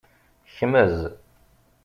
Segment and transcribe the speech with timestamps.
[0.55, 0.95] Kmez.